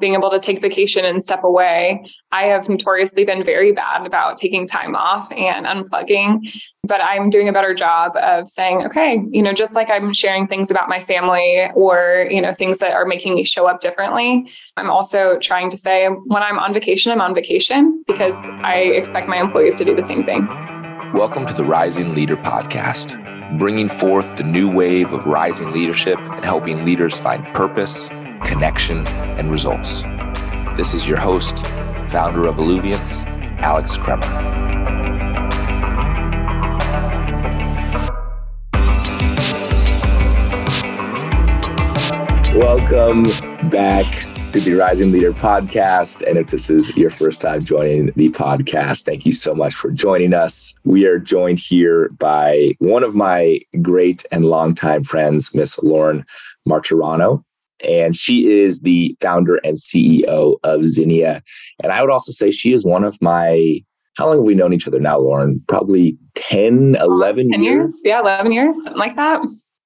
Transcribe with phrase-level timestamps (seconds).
[0.00, 2.04] being able to take vacation and step away.
[2.30, 6.48] I have notoriously been very bad about taking time off and unplugging,
[6.84, 10.46] but I'm doing a better job of saying, okay, you know, just like I'm sharing
[10.46, 14.50] things about my family or, you know, things that are making me show up differently,
[14.76, 19.28] I'm also trying to say when I'm on vacation, I'm on vacation because I expect
[19.28, 20.46] my employees to do the same thing.
[21.12, 26.44] Welcome to the Rising Leader Podcast, bringing forth the new wave of rising leadership and
[26.44, 28.08] helping leaders find purpose
[28.44, 30.02] connection, and results.
[30.76, 31.58] This is your host,
[32.08, 33.24] founder of Alluviance,
[33.60, 34.26] Alex Kremer.
[42.54, 43.24] Welcome
[43.70, 46.26] back to the Rising Leader podcast.
[46.26, 49.90] And if this is your first time joining the podcast, thank you so much for
[49.90, 50.74] joining us.
[50.84, 56.24] We are joined here by one of my great and longtime friends, Miss Lauren
[56.66, 57.44] Marturano
[57.84, 61.42] and she is the founder and CEO of Zinnia.
[61.82, 63.82] And I would also say she is one of my
[64.18, 65.62] how long have we known each other now, Lauren?
[65.68, 67.76] Probably 10, 11 10 years.
[67.76, 68.02] years.
[68.04, 69.40] Yeah, 11 years, something like that.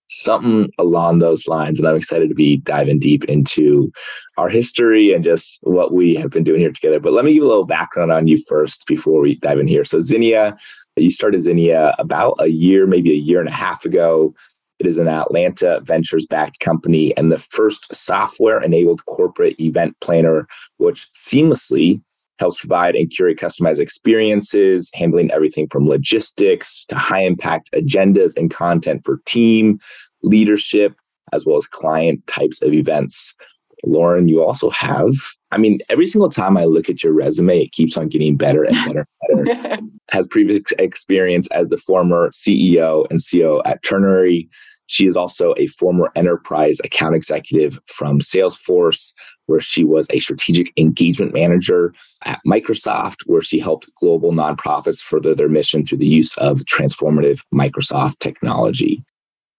[0.09, 1.79] Something along those lines.
[1.79, 3.93] And I'm excited to be diving deep into
[4.39, 6.99] our history and just what we have been doing here together.
[6.99, 9.85] But let me give a little background on you first before we dive in here.
[9.85, 10.57] So, Zinnia,
[10.97, 14.35] you started Zinnia about a year, maybe a year and a half ago.
[14.83, 20.49] It is an Atlanta ventures backed company and the first software enabled corporate event planner,
[20.79, 22.03] which seamlessly
[22.41, 28.51] helps provide and curate customized experiences, handling everything from logistics to high impact agendas and
[28.51, 29.79] content for team,
[30.25, 30.97] leadership,
[31.33, 33.37] as well as client types of events.
[33.85, 35.13] Lauren, you also have,
[35.53, 38.65] I mean, every single time I look at your resume, it keeps on getting better
[38.65, 39.79] and better and better.
[40.11, 44.49] has previous experience as the former CEO and CEO at Ternary,
[44.93, 49.15] she is also a former enterprise account executive from Salesforce,
[49.47, 51.95] where she was a strategic engagement manager
[52.27, 57.41] at Microsoft, where she helped global nonprofits further their mission through the use of transformative
[57.55, 59.03] Microsoft technology.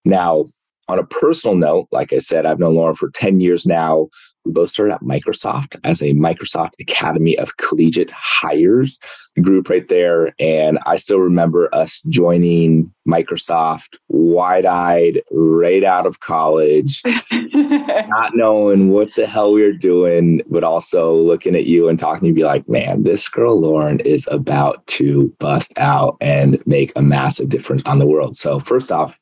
[0.06, 0.46] Now,
[0.88, 4.10] on a personal note, like I said, I've known Lauren for 10 years now.
[4.46, 9.00] We both started at Microsoft as a Microsoft Academy of Collegiate Hires
[9.42, 10.36] group right there.
[10.38, 17.02] And I still remember us joining Microsoft wide eyed right out of college,
[17.54, 22.22] not knowing what the hell we were doing, but also looking at you and talking
[22.22, 26.92] to you, be like, man, this girl Lauren is about to bust out and make
[26.98, 28.36] a massive difference on the world.
[28.36, 29.18] So, first off,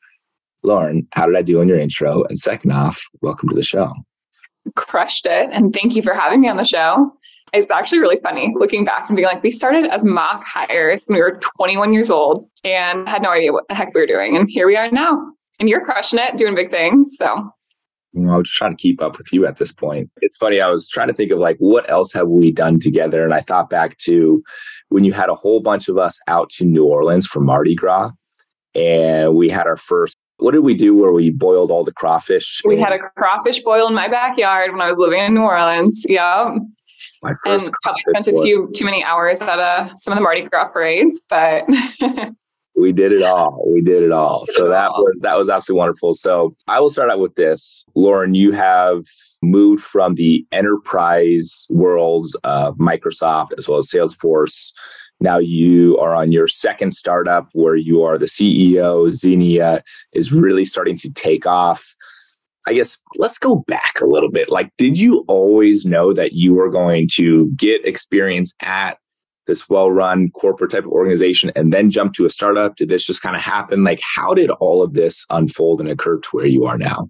[0.64, 2.24] Lauren, how did I do on your intro?
[2.24, 3.94] And second off, welcome to the show
[4.76, 5.50] crushed it.
[5.52, 7.12] And thank you for having me on the show.
[7.54, 11.16] It's actually really funny looking back and being like, we started as MACH hires when
[11.16, 14.38] we were 21 years old and had no idea what the heck we were doing.
[14.38, 15.22] And here we are now.
[15.60, 17.18] And you're crushing it, doing big things.
[17.18, 20.10] So I was just trying to keep up with you at this point.
[20.22, 20.62] It's funny.
[20.62, 23.26] I was trying to think of like, what else have we done together?
[23.26, 24.42] And I thought back to
[24.90, 28.12] when you had a whole bunch of us out to New Orleans for Mardi Gras.
[28.76, 32.62] And we had our first what did we do where we boiled all the crawfish?
[32.66, 36.04] We had a crawfish boil in my backyard when I was living in New Orleans.
[36.10, 36.56] Yeah.
[37.22, 40.24] My first and probably spent a few too many hours at uh, some of the
[40.24, 41.66] Mardi Gras parades, but
[42.76, 43.64] we did it all.
[43.72, 44.46] We did it all.
[44.46, 45.04] Did so it that all.
[45.04, 46.16] was that was absolutely wonderful.
[46.16, 47.86] So I will start out with this.
[47.94, 49.06] Lauren, you have
[49.44, 54.72] moved from the enterprise world of Microsoft as well as Salesforce
[55.22, 59.14] now you are on your second startup where you are the CEO.
[59.14, 59.84] Zinnia
[60.14, 61.96] is really starting to take off.
[62.68, 64.50] I guess let's go back a little bit.
[64.50, 68.98] Like, did you always know that you were going to get experience at
[69.48, 72.76] this well run corporate type of organization and then jump to a startup?
[72.76, 73.84] Did this just kind of happen?
[73.84, 77.10] Like, how did all of this unfold and occur to where you are now?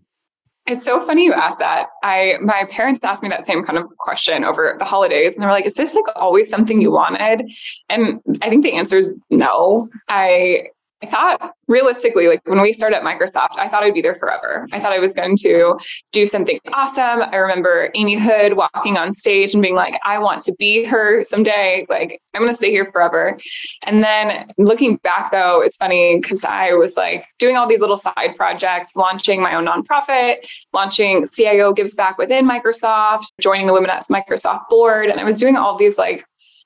[0.67, 1.87] It's so funny you asked that.
[2.03, 5.47] I my parents asked me that same kind of question over the holidays, and they
[5.47, 7.49] were like, "Is this like always something you wanted?"
[7.89, 9.89] And I think the answer is no.
[10.07, 10.67] I
[11.03, 14.67] I thought realistically, like when we started at Microsoft, I thought I'd be there forever.
[14.71, 15.77] I thought I was going to
[16.11, 17.21] do something awesome.
[17.21, 21.23] I remember Amy Hood walking on stage and being like, I want to be her
[21.23, 21.87] someday.
[21.89, 23.39] Like, I'm going to stay here forever.
[23.83, 27.97] And then looking back, though, it's funny because I was like doing all these little
[27.97, 33.89] side projects, launching my own nonprofit, launching CIO Gives Back within Microsoft, joining the Women
[33.89, 35.09] at Microsoft board.
[35.09, 36.25] And I was doing all these like,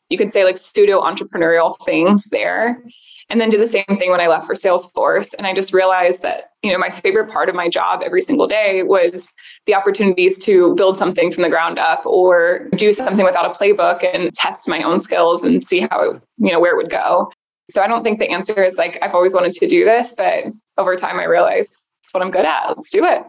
[0.10, 2.84] you could say like pseudo entrepreneurial things there
[3.30, 5.33] and then did the same thing when I left for Salesforce.
[5.38, 8.48] And I just realized that, you know, my favorite part of my job every single
[8.48, 9.33] day was
[9.66, 14.04] the opportunities to build something from the ground up or do something without a playbook
[14.04, 17.31] and test my own skills and see how it, you know, where it would go.
[17.69, 20.45] So I don't think the answer is like, I've always wanted to do this, but
[20.78, 22.68] over time I realized it's what I'm good at.
[22.68, 23.24] Let's do it.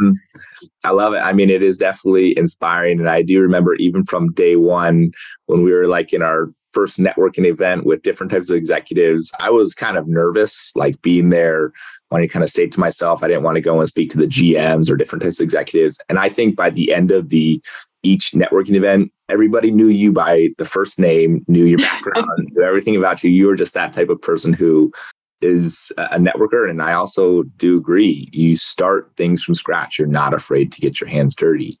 [0.00, 0.12] Mm-hmm.
[0.84, 1.18] I love it.
[1.18, 3.00] I mean, it is definitely inspiring.
[3.00, 5.10] And I do remember even from day one
[5.46, 9.50] when we were like in our first networking event with different types of executives, I
[9.50, 11.72] was kind of nervous, like being there,
[12.12, 14.16] wanting to kind of say to myself, I didn't want to go and speak to
[14.16, 16.00] the GMs or different types of executives.
[16.08, 17.60] And I think by the end of the
[18.04, 22.94] each networking event, everybody knew you by the first name, knew your background, knew everything
[22.94, 23.30] about you.
[23.30, 24.92] You were just that type of person who
[25.40, 26.68] is a networker.
[26.68, 28.28] And I also do agree.
[28.32, 29.98] You start things from scratch.
[29.98, 31.80] You're not afraid to get your hands dirty.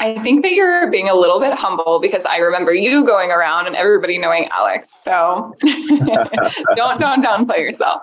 [0.00, 3.66] I think that you're being a little bit humble because I remember you going around
[3.66, 4.92] and everybody knowing Alex.
[5.02, 5.54] So
[6.76, 8.02] don't don't downplay yourself.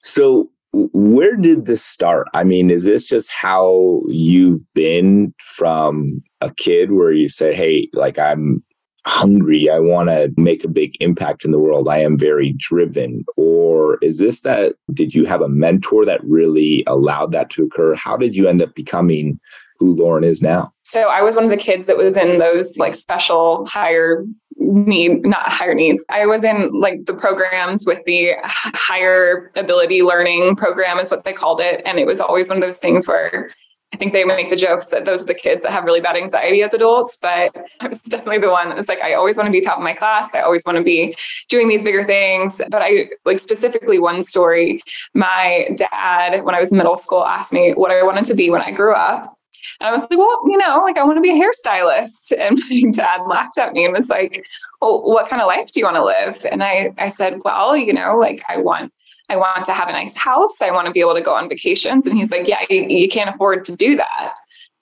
[0.00, 2.28] So where did this start?
[2.32, 7.88] I mean, is this just how you've been from a kid where you say, hey,
[7.92, 8.62] like I'm
[9.10, 9.68] hungry.
[9.68, 11.88] I want to make a big impact in the world.
[11.88, 13.24] I am very driven.
[13.36, 17.94] Or is this that, did you have a mentor that really allowed that to occur?
[17.94, 19.40] How did you end up becoming
[19.78, 20.72] who Lauren is now?
[20.84, 24.24] So I was one of the kids that was in those like special higher
[24.56, 26.04] need, not higher needs.
[26.08, 31.32] I was in like the programs with the higher ability learning program is what they
[31.32, 31.82] called it.
[31.84, 33.50] And it was always one of those things where
[33.92, 36.16] I think they make the jokes that those are the kids that have really bad
[36.16, 39.48] anxiety as adults, but I was definitely the one that was like, I always want
[39.48, 40.32] to be top of my class.
[40.32, 41.16] I always want to be
[41.48, 42.60] doing these bigger things.
[42.68, 44.82] But I like specifically one story.
[45.14, 48.48] My dad, when I was in middle school, asked me what I wanted to be
[48.48, 49.36] when I grew up.
[49.80, 52.32] And I was like, well, you know, like I want to be a hairstylist.
[52.38, 54.44] And my dad laughed at me and was like,
[54.80, 56.46] well, what kind of life do you want to live?
[56.50, 58.92] And I, I said, well, you know, like I want
[59.30, 60.60] I want to have a nice house.
[60.60, 62.06] I want to be able to go on vacations.
[62.06, 64.34] And he's like, Yeah, you, you can't afford to do that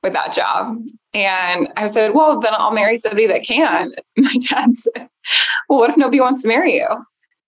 [0.02, 0.78] with that job.
[1.12, 3.92] And I said, Well, then I'll marry somebody that can.
[4.16, 5.08] My dad said,
[5.68, 6.86] Well, what if nobody wants to marry you?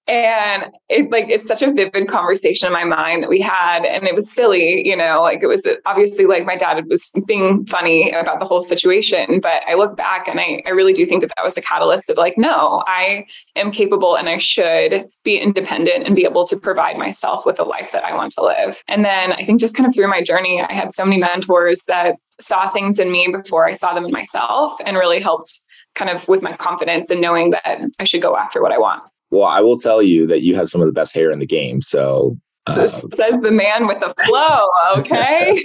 [0.07, 4.05] And it like it's such a vivid conversation in my mind that we had and
[4.05, 8.11] it was silly you know like it was obviously like my dad was being funny
[8.11, 11.33] about the whole situation but i look back and i, I really do think that
[11.37, 13.27] that was the catalyst of like no i
[13.57, 17.65] am capable and i should be independent and be able to provide myself with a
[17.65, 18.83] life that i want to live.
[18.89, 21.83] And then i think just kind of through my journey i had so many mentors
[21.87, 25.61] that saw things in me before i saw them in myself and really helped
[25.95, 29.03] kind of with my confidence and knowing that i should go after what i want
[29.31, 31.47] well, I will tell you that you have some of the best hair in the
[31.47, 31.83] game.
[31.83, 32.37] So
[32.67, 34.67] um, says the man with the flow.
[34.99, 35.65] Okay.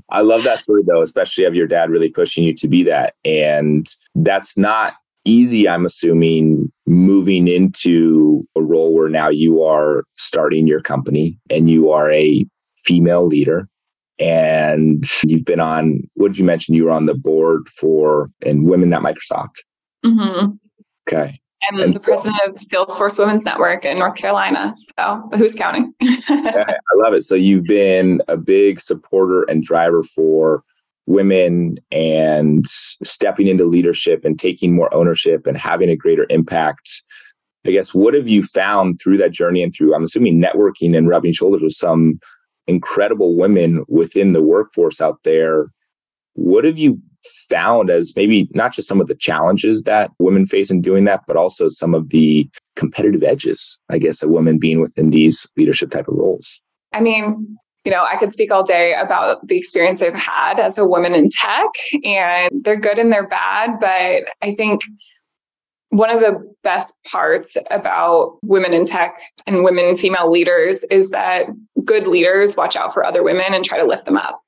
[0.10, 3.14] I love that story though, especially of your dad really pushing you to be that.
[3.24, 10.66] And that's not easy, I'm assuming, moving into a role where now you are starting
[10.66, 12.46] your company and you are a
[12.84, 13.68] female leader.
[14.20, 16.74] And you've been on, what did you mention?
[16.74, 19.58] You were on the board for and women at Microsoft.
[20.04, 20.52] Mm-hmm.
[21.08, 21.40] Okay.
[21.68, 24.72] I'm and the so, president of Salesforce Women's Network in North Carolina.
[24.98, 25.92] So who's counting?
[26.02, 27.24] I love it.
[27.24, 30.62] So you've been a big supporter and driver for
[31.06, 37.02] women and stepping into leadership and taking more ownership and having a greater impact.
[37.66, 41.08] I guess what have you found through that journey and through I'm assuming networking and
[41.08, 42.20] rubbing shoulders with some
[42.66, 45.72] incredible women within the workforce out there?
[46.38, 47.00] What have you
[47.48, 51.22] found as maybe not just some of the challenges that women face in doing that,
[51.26, 55.90] but also some of the competitive edges, I guess, of women being within these leadership
[55.90, 56.60] type of roles?
[56.92, 60.78] I mean, you know, I could speak all day about the experience I've had as
[60.78, 61.68] a woman in tech,
[62.04, 63.80] and they're good and they're bad.
[63.80, 64.82] But I think
[65.90, 71.46] one of the best parts about women in tech and women female leaders is that
[71.84, 74.40] good leaders watch out for other women and try to lift them up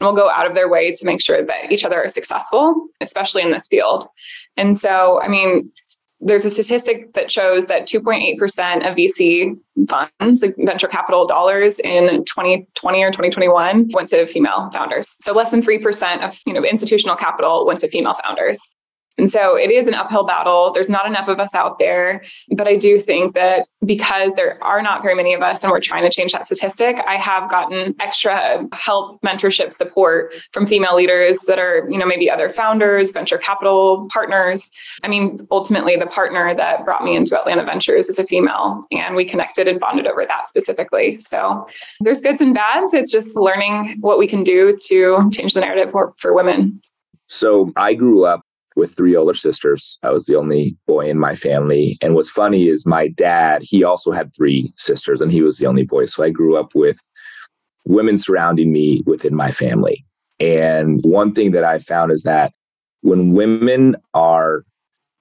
[0.00, 2.88] and will go out of their way to make sure that each other are successful,
[3.00, 4.06] especially in this field.
[4.56, 5.70] And so, I mean,
[6.20, 9.58] there's a statistic that shows that 2.8% of VC
[9.88, 15.16] funds, like venture capital dollars in 2020 or 2021 went to female founders.
[15.20, 18.60] So less than 3% of, you know, institutional capital went to female founders.
[19.16, 20.72] And so it is an uphill battle.
[20.72, 22.24] There's not enough of us out there.
[22.56, 25.80] But I do think that because there are not very many of us and we're
[25.80, 31.38] trying to change that statistic, I have gotten extra help, mentorship, support from female leaders
[31.46, 34.70] that are, you know, maybe other founders, venture capital partners.
[35.02, 39.14] I mean, ultimately, the partner that brought me into Atlanta Ventures is a female, and
[39.14, 41.18] we connected and bonded over that specifically.
[41.20, 41.66] So
[42.00, 42.94] there's goods and bads.
[42.94, 46.80] It's just learning what we can do to change the narrative for, for women.
[47.28, 48.43] So I grew up
[48.76, 49.98] with three older sisters.
[50.02, 51.96] I was the only boy in my family.
[52.02, 55.66] And what's funny is my dad, he also had three sisters and he was the
[55.66, 56.06] only boy.
[56.06, 56.98] So I grew up with
[57.84, 60.04] women surrounding me within my family.
[60.40, 62.52] And one thing that I found is that
[63.02, 64.64] when women are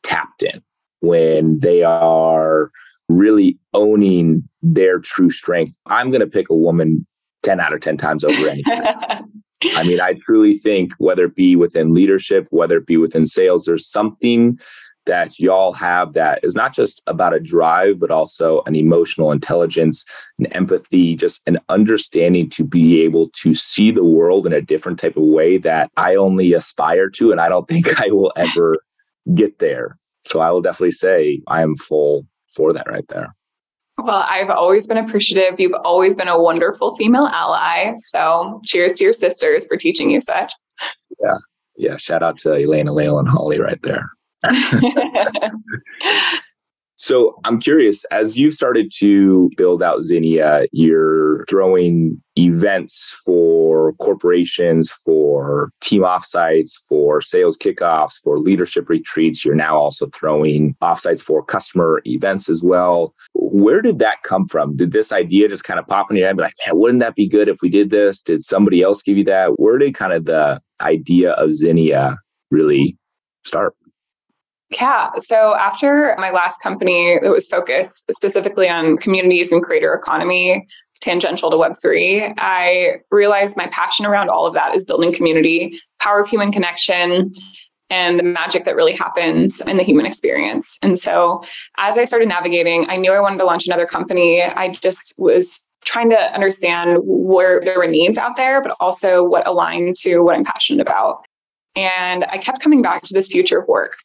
[0.01, 0.61] tapped in,
[1.01, 2.71] when they are
[3.09, 7.05] really owning their true strength, I'm going to pick a woman
[7.43, 8.63] 10 out of 10 times over anything.
[9.75, 13.65] I mean, I truly think whether it be within leadership, whether it be within sales,
[13.65, 14.59] there's something
[15.05, 20.05] that y'all have that is not just about a drive, but also an emotional intelligence,
[20.39, 24.99] an empathy, just an understanding to be able to see the world in a different
[24.99, 27.31] type of way that I only aspire to.
[27.31, 28.77] And I don't think I will ever
[29.33, 29.97] get there.
[30.25, 33.35] So I will definitely say I am full for that right there.
[33.97, 35.59] Well, I've always been appreciative.
[35.59, 37.93] You've always been a wonderful female ally.
[37.93, 40.51] So cheers to your sisters for teaching you such.
[41.21, 41.37] Yeah.
[41.77, 41.97] Yeah.
[41.97, 44.09] Shout out to Elena, Lael, and Holly right there.
[47.03, 54.89] so I'm curious, as you've started to build out Zinnia, you're throwing events for corporations,
[54.89, 59.43] for team offsites, for sales kickoffs, for leadership retreats.
[59.43, 63.13] You're now also throwing offsites for customer events as well.
[63.33, 64.77] Where did that come from?
[64.77, 66.37] Did this idea just kind of pop in your head?
[66.37, 68.21] Be like, man, wouldn't that be good if we did this?
[68.21, 69.59] Did somebody else give you that?
[69.59, 72.15] Where did kind of the idea of Zinnia
[72.49, 72.97] really
[73.43, 73.75] start?
[74.73, 75.09] Yeah.
[75.19, 80.67] So after my last company that was focused specifically on communities and creator economy,
[81.01, 86.21] tangential to Web3, I realized my passion around all of that is building community, power
[86.21, 87.31] of human connection,
[87.89, 90.79] and the magic that really happens in the human experience.
[90.81, 91.43] And so
[91.77, 94.41] as I started navigating, I knew I wanted to launch another company.
[94.41, 99.45] I just was trying to understand where there were needs out there, but also what
[99.45, 101.25] aligned to what I'm passionate about.
[101.75, 103.97] And I kept coming back to this future of work.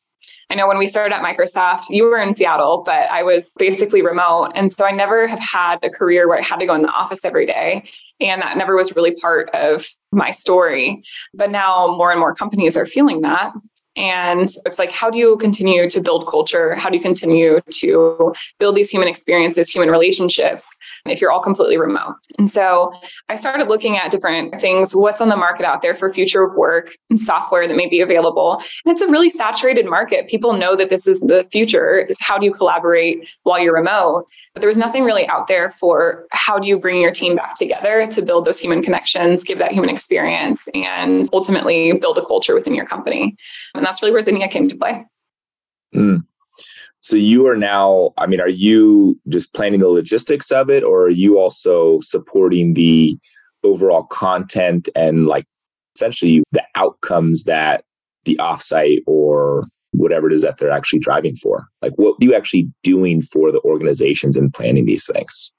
[0.50, 4.00] I know when we started at Microsoft, you were in Seattle, but I was basically
[4.00, 4.52] remote.
[4.54, 6.88] And so I never have had a career where I had to go in the
[6.88, 7.84] office every day.
[8.20, 11.02] And that never was really part of my story.
[11.34, 13.52] But now more and more companies are feeling that.
[13.98, 16.76] And it's like, how do you continue to build culture?
[16.76, 20.66] How do you continue to build these human experiences, human relationships,
[21.04, 22.14] if you're all completely remote?
[22.38, 22.92] And so
[23.28, 26.96] I started looking at different things, what's on the market out there for future work
[27.10, 28.62] and software that may be available.
[28.84, 30.28] And it's a really saturated market.
[30.28, 34.26] People know that this is the future, is how do you collaborate while you're remote?
[34.54, 37.54] But there was nothing really out there for how do you bring your team back
[37.54, 42.54] together to build those human connections, give that human experience, and ultimately build a culture
[42.54, 43.36] within your company.
[43.74, 45.04] And that's really where Zinnia came to play.
[45.94, 46.24] Mm.
[47.00, 51.04] So you are now, I mean, are you just planning the logistics of it, or
[51.04, 53.16] are you also supporting the
[53.62, 55.46] overall content and like
[55.94, 57.84] essentially the outcomes that
[58.24, 59.66] the offsite or
[59.98, 61.66] whatever it is that they're actually driving for.
[61.82, 65.52] Like, what are you actually doing for the organizations and planning these things?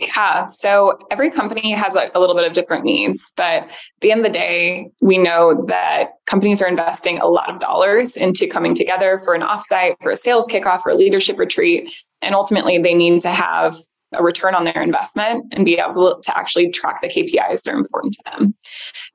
[0.00, 0.46] Yeah.
[0.46, 3.70] So every company has like a little bit of different needs, but at
[4.00, 8.16] the end of the day, we know that companies are investing a lot of dollars
[8.16, 11.92] into coming together for an offsite, for a sales kickoff, for a leadership retreat.
[12.22, 13.76] And ultimately, they need to have
[14.12, 17.78] a return on their investment and be able to actually track the KPIs that are
[17.78, 18.54] important to them.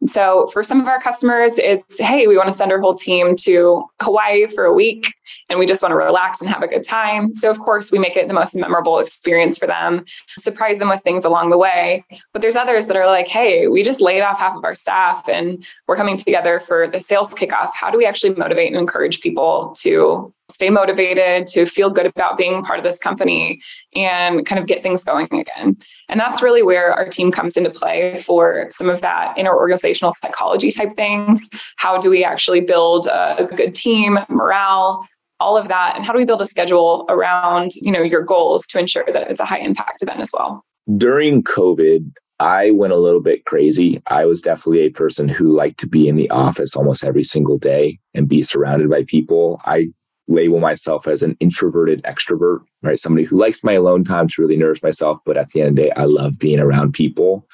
[0.06, 3.36] So for some of our customers, it's hey, we want to send our whole team
[3.38, 5.14] to Hawaii for a week
[5.50, 7.34] and we just want to relax and have a good time.
[7.34, 10.06] So, of course, we make it the most memorable experience for them,
[10.40, 12.04] surprise them with things along the way.
[12.34, 15.28] But there's others that are like, hey, we just laid off half of our staff
[15.28, 17.72] and we're coming together for the sales kickoff.
[17.74, 22.38] How do we actually motivate and encourage people to stay motivated, to feel good about
[22.38, 23.62] being part of this company
[23.94, 25.78] and kind of get things going again?
[26.08, 30.14] And that's really where our team comes into play for some of that inner organizational
[30.22, 31.50] psychology type things.
[31.78, 35.06] How do we actually build a good team, morale,
[35.40, 38.66] all of that and how do we build a schedule around you know your goals
[38.68, 40.64] to ensure that it's a high impact event as well
[40.98, 42.10] during covid
[42.40, 46.08] i went a little bit crazy i was definitely a person who liked to be
[46.08, 49.88] in the office almost every single day and be surrounded by people i
[50.28, 54.58] label myself as an introverted extrovert right somebody who likes my alone time to really
[54.58, 57.48] nourish myself but at the end of the day i love being around people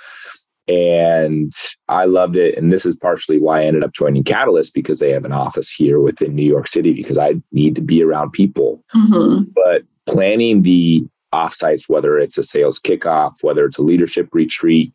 [0.67, 1.51] and
[1.89, 2.57] I loved it.
[2.57, 5.69] And this is partially why I ended up joining Catalyst because they have an office
[5.69, 8.83] here within New York City because I need to be around people.
[8.95, 9.51] Mm-hmm.
[9.53, 14.93] But planning the offsites, whether it's a sales kickoff, whether it's a leadership retreat,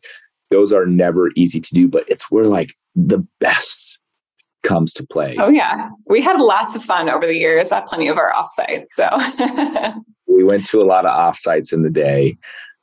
[0.49, 3.99] those are never easy to do, but it's where like the best
[4.67, 5.35] comes to play.
[5.39, 5.89] Oh yeah.
[6.07, 8.87] We had lots of fun over the years at plenty of our offsites.
[8.95, 9.09] So
[10.27, 12.37] we went to a lot of offsites in the day.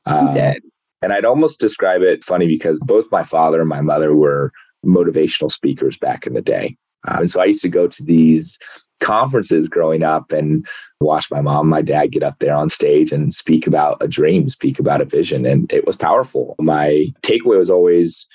[0.06, 0.62] Um, did.
[1.02, 4.50] And I'd almost describe it funny because both my father and my mother were
[4.84, 6.76] motivational speakers back in the day.
[7.06, 8.58] Uh, and so I used to go to these
[9.00, 10.66] conferences growing up and
[11.00, 14.48] watch my mom, my dad get up there on stage and speak about a dream,
[14.48, 15.44] speak about a vision.
[15.44, 16.54] And it was powerful.
[16.58, 18.26] My takeaway was always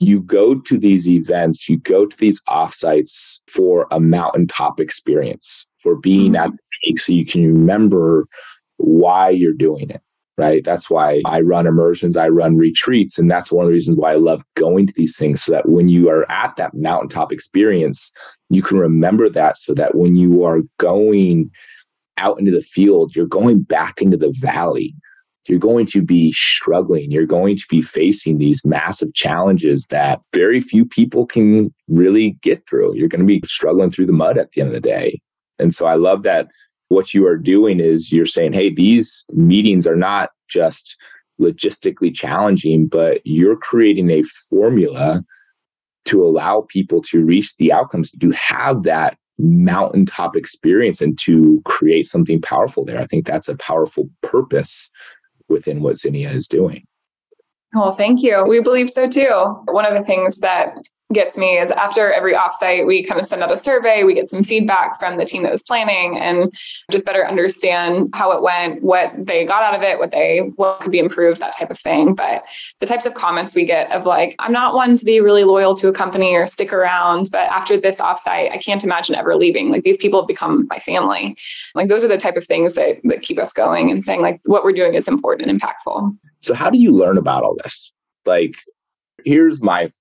[0.00, 5.94] you go to these events, you go to these offsites for a mountaintop experience, for
[5.94, 6.44] being mm-hmm.
[6.44, 8.26] at the peak so you can remember
[8.78, 10.02] why you're doing it
[10.40, 10.64] right?
[10.64, 13.18] That's why I run immersions, I run retreats.
[13.18, 15.68] And that's one of the reasons why I love going to these things so that
[15.68, 18.10] when you are at that mountaintop experience,
[18.48, 21.50] you can remember that so that when you are going
[22.16, 24.94] out into the field, you're going back into the valley.
[25.46, 27.10] You're going to be struggling.
[27.10, 32.66] You're going to be facing these massive challenges that very few people can really get
[32.68, 32.94] through.
[32.96, 35.20] You're going to be struggling through the mud at the end of the day.
[35.58, 36.48] And so I love that
[36.88, 40.96] what you are doing is you're saying, hey, these meetings are not just
[41.40, 45.22] logistically challenging, but you're creating a formula
[46.06, 52.06] to allow people to reach the outcomes to have that mountaintop experience and to create
[52.06, 53.00] something powerful there.
[53.00, 54.90] I think that's a powerful purpose
[55.50, 56.86] within what Zinnia is doing.
[57.74, 58.44] Well, thank you.
[58.46, 59.28] We believe so too.
[59.66, 60.74] One of the things that
[61.12, 64.28] gets me is after every offsite, we kind of send out a survey, we get
[64.28, 66.54] some feedback from the team that was planning and
[66.90, 70.80] just better understand how it went, what they got out of it, what they what
[70.80, 72.14] could be improved, that type of thing.
[72.14, 72.44] But
[72.78, 75.74] the types of comments we get of like, I'm not one to be really loyal
[75.76, 79.70] to a company or stick around, but after this offsite, I can't imagine ever leaving.
[79.70, 81.36] Like these people have become my family.
[81.74, 84.40] Like those are the type of things that that keep us going and saying like
[84.44, 86.16] what we're doing is important and impactful.
[86.40, 87.92] So how do you learn about all this?
[88.24, 88.54] Like
[89.24, 89.92] here's my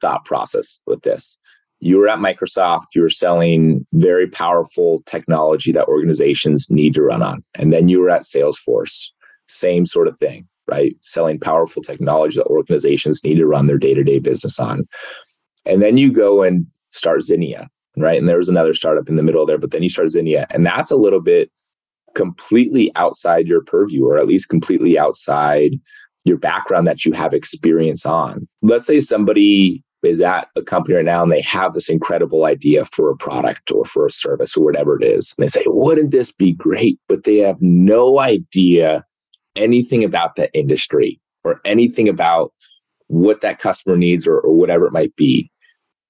[0.00, 1.38] thought process with this.
[1.80, 7.22] You were at Microsoft, you were selling very powerful technology that organizations need to run
[7.22, 7.42] on.
[7.54, 9.08] And then you were at Salesforce,
[9.48, 10.94] same sort of thing, right?
[11.02, 14.86] Selling powerful technology that organizations need to run their day to day business on.
[15.64, 18.18] And then you go and start Zinnia, right?
[18.18, 20.46] And there was another startup in the middle there, but then you start Zinnia.
[20.50, 21.50] And that's a little bit
[22.14, 25.72] completely outside your purview, or at least completely outside
[26.24, 28.46] your background that you have experience on.
[28.62, 32.84] Let's say somebody is at a company right now and they have this incredible idea
[32.84, 35.34] for a product or for a service or whatever it is.
[35.36, 36.98] And they say, wouldn't this be great?
[37.08, 39.04] But they have no idea
[39.56, 42.52] anything about that industry or anything about
[43.08, 45.50] what that customer needs or, or whatever it might be.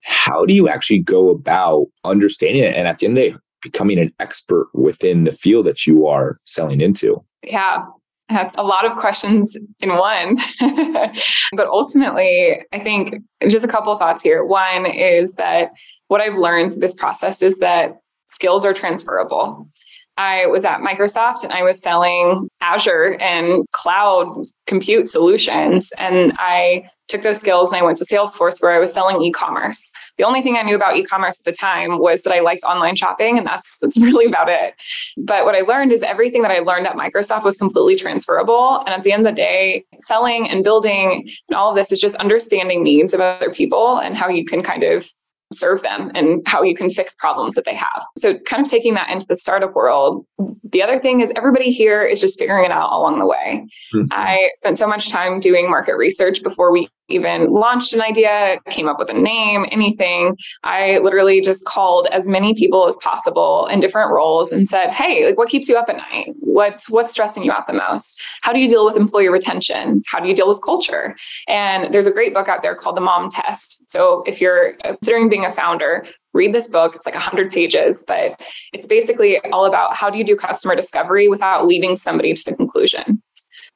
[0.03, 2.75] How do you actually go about understanding it?
[2.75, 6.07] And at the end of the day, becoming an expert within the field that you
[6.07, 7.23] are selling into?
[7.43, 7.85] Yeah,
[8.31, 10.39] that's a lot of questions in one.
[11.53, 13.17] but ultimately, I think
[13.49, 14.45] just a couple thoughts here.
[14.45, 15.71] One is that
[16.09, 19.69] what I've learned through this process is that skills are transferable.
[20.17, 25.93] I was at Microsoft and I was selling Azure and cloud compute solutions.
[25.99, 29.91] And I took those skills and I went to Salesforce where I was selling e-commerce.
[30.21, 32.95] The only thing I knew about e-commerce at the time was that I liked online
[32.95, 34.75] shopping and that's that's really about it.
[35.17, 38.91] But what I learned is everything that I learned at Microsoft was completely transferable and
[38.91, 42.17] at the end of the day selling and building and all of this is just
[42.17, 45.09] understanding needs of other people and how you can kind of
[45.55, 48.05] serve them and how you can fix problems that they have.
[48.19, 50.27] So, kind of taking that into the startup world.
[50.71, 53.67] The other thing is, everybody here is just figuring it out along the way.
[53.95, 54.13] Mm-hmm.
[54.13, 58.89] I spent so much time doing market research before we even launched an idea, came
[58.89, 60.37] up with a name, anything.
[60.63, 65.27] I literally just called as many people as possible in different roles and said, "Hey,
[65.27, 66.35] like what keeps you up at night?
[66.41, 68.21] What's what's stressing you out the most?
[68.43, 70.03] How do you deal with employee retention?
[70.07, 71.17] How do you deal with culture?"
[71.49, 73.89] And there's a great book out there called The Mom Test.
[73.89, 76.95] So if you're considering being a founder, read this book.
[76.95, 78.41] It's like 100 pages, but
[78.73, 82.55] it's basically all about how do you do customer discovery without leading somebody to the
[82.55, 83.20] conclusion.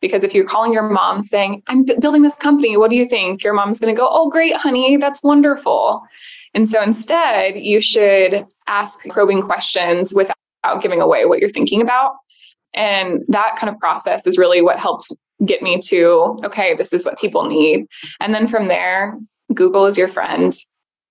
[0.05, 3.09] Because if you're calling your mom saying, I'm b- building this company, what do you
[3.09, 3.43] think?
[3.43, 6.03] Your mom's going to go, Oh, great, honey, that's wonderful.
[6.53, 10.37] And so instead, you should ask probing questions without
[10.83, 12.17] giving away what you're thinking about.
[12.75, 15.07] And that kind of process is really what helped
[15.47, 17.87] get me to, okay, this is what people need.
[18.21, 19.19] And then from there,
[19.55, 20.55] Google is your friend.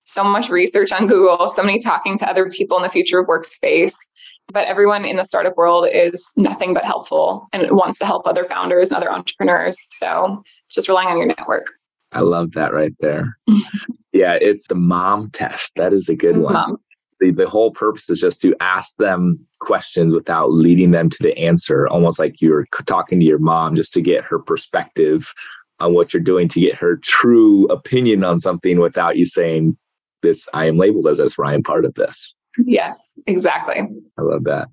[0.03, 3.95] So much research on Google, somebody talking to other people in the future of workspace,
[4.51, 8.45] but everyone in the startup world is nothing but helpful and wants to help other
[8.45, 9.77] founders and other entrepreneurs.
[9.91, 11.67] So just relying on your network.
[12.11, 13.37] I love that right there.
[14.13, 15.73] yeah, it's the mom test.
[15.75, 16.53] That is a good one.
[16.53, 16.77] Mom.
[17.19, 21.37] The, the whole purpose is just to ask them questions without leading them to the
[21.37, 25.33] answer, almost like you're talking to your mom just to get her perspective
[25.79, 29.77] on what you're doing, to get her true opinion on something without you saying,
[30.21, 32.35] This, I am labeled as this, Ryan, part of this.
[32.57, 33.79] Yes, exactly.
[34.17, 34.67] I love that.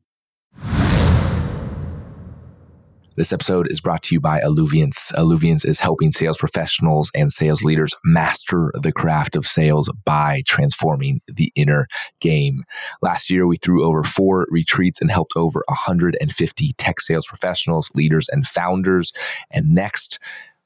[3.17, 5.13] This episode is brought to you by Alluviance.
[5.15, 11.21] Alluviance is helping sales professionals and sales leaders master the craft of sales by transforming
[11.27, 11.87] the inner
[12.21, 12.65] game.
[13.03, 18.29] Last year, we threw over four retreats and helped over 150 tech sales professionals, leaders,
[18.31, 19.13] and founders.
[19.51, 20.19] And next,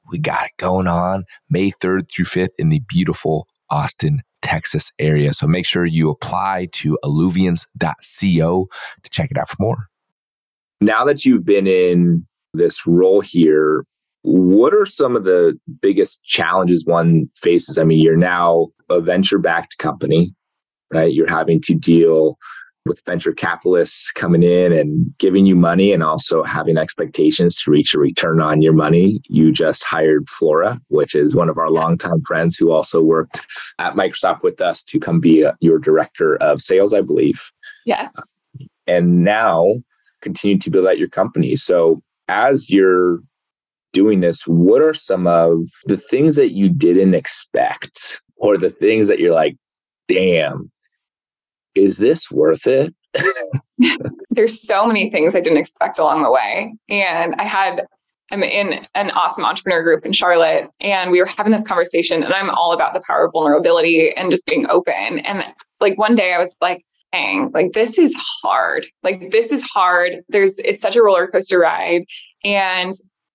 [0.08, 5.32] we got it going on May 3rd through 5th in the beautiful Austin, Texas area.
[5.32, 8.68] So make sure you apply to alluviance.co
[9.02, 9.88] to check it out for more.
[10.80, 13.84] Now that you've been in this role here,
[14.22, 17.78] what are some of the biggest challenges one faces?
[17.78, 20.34] I mean, you're now a venture backed company,
[20.92, 21.12] right?
[21.12, 22.36] You're having to deal
[22.84, 27.94] with venture capitalists coming in and giving you money and also having expectations to reach
[27.94, 29.20] a return on your money.
[29.24, 33.46] You just hired Flora, which is one of our longtime friends who also worked
[33.78, 37.50] at Microsoft with us to come be a, your director of sales, I believe.
[37.86, 38.12] Yes.
[38.60, 39.74] Uh, and now
[40.20, 41.56] continue to build out your company.
[41.56, 43.20] So as you're
[43.92, 49.08] doing this, what are some of the things that you didn't expect or the things
[49.08, 49.56] that you're like,
[50.08, 50.70] damn,
[51.74, 52.94] is this worth it?
[54.30, 56.74] There's so many things I didn't expect along the way.
[56.88, 57.86] And I had,
[58.30, 62.32] I'm in an awesome entrepreneur group in Charlotte, and we were having this conversation, and
[62.32, 65.20] I'm all about the power of vulnerability and just being open.
[65.20, 65.44] And
[65.80, 68.86] like one day I was like, dang, like this is hard.
[69.02, 70.22] Like this is hard.
[70.28, 72.04] There's, it's such a roller coaster ride.
[72.42, 72.92] And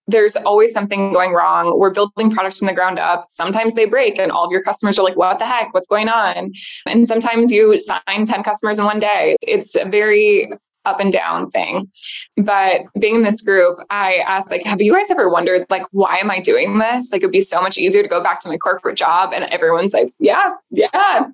[0.10, 1.78] there's always something going wrong.
[1.80, 3.26] We're building products from the ground up.
[3.28, 5.74] Sometimes they break and all of your customers are like, what the heck?
[5.74, 6.52] What's going on?
[6.86, 9.38] And sometimes you sign 10 customers in one day.
[9.42, 10.50] It's a very
[10.86, 11.92] up and down thing.
[12.38, 16.18] But being in this group, I asked, like, have you guys ever wondered, like, why
[16.18, 17.12] am I doing this?
[17.12, 19.34] Like, it'd be so much easier to go back to my corporate job.
[19.34, 21.26] And everyone's like, yeah, yeah,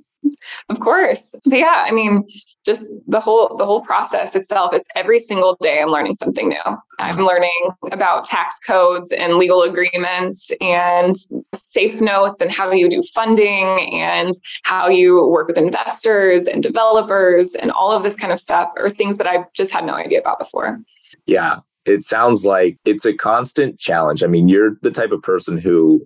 [0.70, 1.28] of course.
[1.46, 2.26] But yeah, I mean,
[2.66, 6.58] just the whole the whole process itself it's every single day i'm learning something new.
[7.00, 7.26] I'm mm-hmm.
[7.26, 11.16] learning about tax codes and legal agreements and
[11.54, 14.34] safe notes and how you do funding and
[14.64, 18.90] how you work with investors and developers and all of this kind of stuff are
[18.90, 20.80] things that i just had no idea about before.
[21.26, 21.60] Yeah.
[21.86, 24.24] It sounds like it's a constant challenge.
[24.24, 26.06] I mean you're the type of person who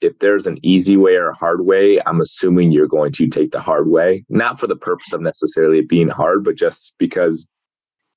[0.00, 3.52] if there's an easy way or a hard way, I'm assuming you're going to take
[3.52, 7.46] the hard way, not for the purpose of necessarily being hard, but just because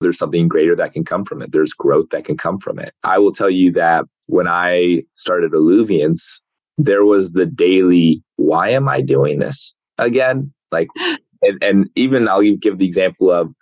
[0.01, 1.51] there's something greater that can come from it.
[1.51, 2.93] There's growth that can come from it.
[3.03, 6.41] I will tell you that when I started Alluviance,
[6.77, 10.53] there was the daily, why am I doing this again?
[10.71, 10.89] Like,
[11.41, 13.53] and, and even I'll give the example of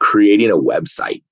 [0.00, 1.22] creating a website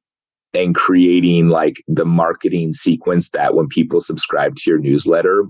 [0.53, 5.47] and creating like the marketing sequence that when people subscribe to your newsletter,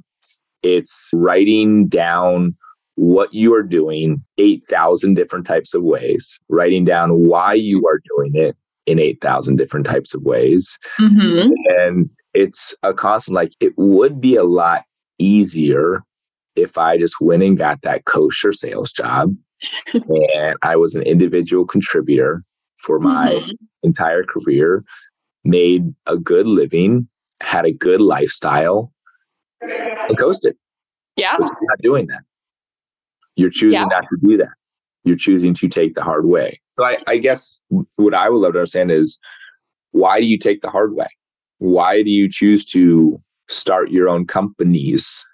[0.64, 2.56] it's writing down
[2.96, 8.34] what you are doing 8,000 different types of ways, writing down why you are doing
[8.34, 10.78] it in 8,000 different types of ways.
[11.00, 11.50] Mm-hmm.
[11.78, 14.84] And it's a constant, like, it would be a lot
[15.18, 16.02] easier
[16.56, 19.34] if I just went and got that kosher sales job
[19.92, 22.42] and I was an individual contributor
[22.78, 23.50] for my mm-hmm.
[23.82, 24.84] entire career,
[25.44, 27.08] made a good living,
[27.40, 28.92] had a good lifestyle,
[29.60, 30.56] and coasted.
[31.16, 31.36] Yeah.
[31.38, 32.22] But you're not doing that.
[33.36, 33.86] You're choosing yeah.
[33.86, 34.52] not to do that.
[35.04, 36.60] You're choosing to take the hard way.
[36.72, 37.60] So I, I guess
[37.96, 39.18] what I would love to understand is
[39.92, 41.06] why do you take the hard way?
[41.58, 45.24] Why do you choose to start your own companies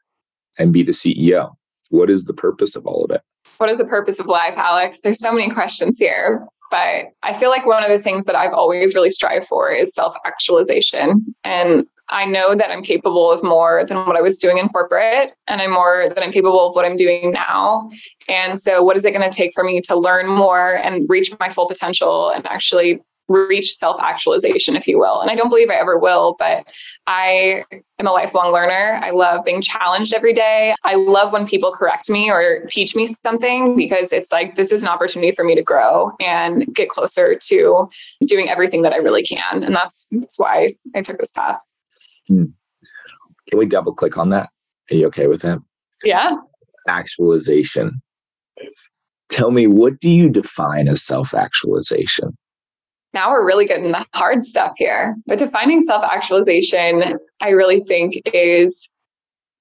[0.58, 1.54] and be the CEO?
[1.90, 3.22] What is the purpose of all of it?
[3.58, 5.00] What is the purpose of life, Alex?
[5.00, 6.46] There's so many questions here.
[6.70, 9.92] But I feel like one of the things that I've always really strived for is
[9.92, 11.34] self actualization.
[11.42, 15.32] And I know that I'm capable of more than what I was doing in corporate,
[15.46, 17.90] and I'm more than I'm capable of what I'm doing now.
[18.28, 21.32] And so, what is it going to take for me to learn more and reach
[21.38, 25.20] my full potential and actually reach self actualization, if you will?
[25.20, 26.66] And I don't believe I ever will, but
[27.06, 27.64] I
[28.00, 28.98] am a lifelong learner.
[29.02, 30.74] I love being challenged every day.
[30.82, 34.82] I love when people correct me or teach me something because it's like this is
[34.82, 37.88] an opportunity for me to grow and get closer to
[38.26, 39.62] doing everything that I really can.
[39.62, 41.58] And that's, that's why I took this path.
[42.30, 42.44] Hmm.
[43.48, 44.48] Can we double click on that?
[44.90, 45.58] Are you okay with that?
[46.04, 46.36] Yeah.
[46.88, 48.00] Actualization.
[49.28, 52.36] Tell me, what do you define as self actualization?
[53.12, 55.16] Now we're really getting the hard stuff here.
[55.26, 58.90] But defining self actualization, I really think is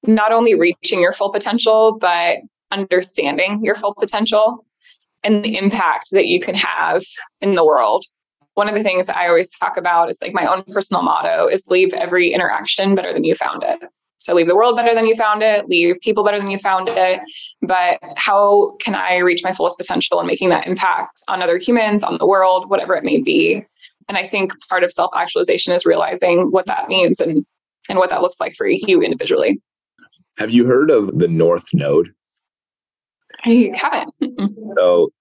[0.04, 2.38] not only reaching your full potential, but
[2.72, 4.64] understanding your full potential
[5.24, 7.02] and the impact that you can have
[7.42, 8.06] in the world
[8.60, 11.66] one of the things I always talk about is like my own personal motto is
[11.70, 13.80] leave every interaction better than you found it.
[14.18, 16.90] So leave the world better than you found it, leave people better than you found
[16.90, 17.22] it.
[17.62, 22.04] But how can I reach my fullest potential and making that impact on other humans,
[22.04, 23.66] on the world, whatever it may be?
[24.10, 27.46] And I think part of self actualization is realizing what that means and,
[27.88, 29.62] and what that looks like for you individually.
[30.38, 32.14] Have you heard of the North Node?
[33.46, 34.14] I haven't.
[34.78, 35.12] so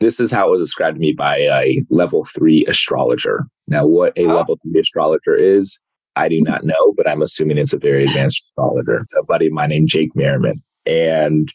[0.00, 3.46] this is how it was described to me by a level three astrologer.
[3.66, 4.34] Now, what a oh.
[4.34, 5.78] level three astrologer is,
[6.16, 8.98] I do not know, but I'm assuming it's a very advanced astrologer.
[8.98, 10.62] It's a buddy of mine named Jake Merriman.
[10.86, 11.52] And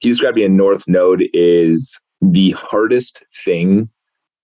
[0.00, 3.88] he described me a North Node is the hardest thing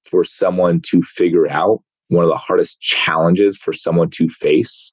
[0.04, 4.92] for someone to figure out one of the hardest challenges for someone to face.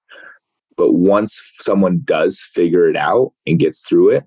[0.76, 4.24] But once someone does figure it out and gets through it,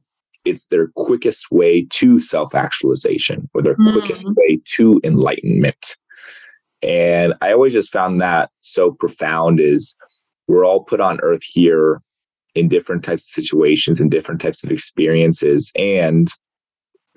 [0.46, 3.92] it's their quickest way to self actualization or their mm.
[3.92, 5.96] quickest way to enlightenment.
[6.82, 9.96] And I always just found that so profound is
[10.46, 12.00] we're all put on earth here
[12.54, 15.72] in different types of situations and different types of experiences.
[15.76, 16.28] And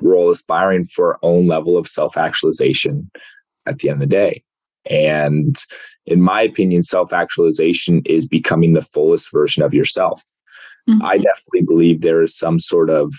[0.02, 3.10] we're all aspiring for our own level of self actualization
[3.66, 4.44] at the end of the day.
[4.90, 5.58] And
[6.06, 10.24] in my opinion, self actualization is becoming the fullest version of yourself.
[10.90, 11.06] Mm-hmm.
[11.06, 13.14] I definitely believe there is some sort of,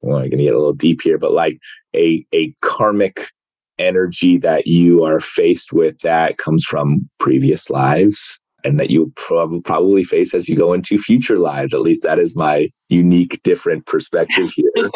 [0.00, 1.58] well, I'm going to get a little deep here, but like
[1.94, 3.30] a, a karmic
[3.78, 9.64] energy that you are faced with that comes from previous lives and that you prob-
[9.64, 11.74] probably face as you go into future lives.
[11.74, 14.90] At least that is my unique, different perspective here.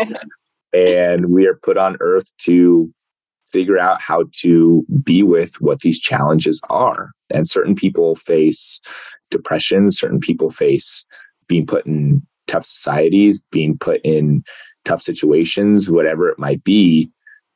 [0.73, 2.93] and we are put on earth to
[3.53, 7.11] figure out how to be with what these challenges are.
[7.31, 8.81] And certain people face
[9.31, 11.05] depression, certain people face
[11.49, 14.43] being put in tough societies, being put in
[14.85, 17.11] tough situations, whatever it might be.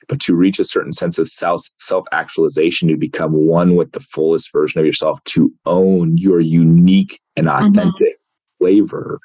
[0.09, 4.01] But to reach a certain sense of self self actualization, to become one with the
[4.01, 7.67] fullest version of yourself, to own your unique and mm-hmm.
[7.67, 8.65] authentic mm-hmm.
[8.65, 9.21] flavor,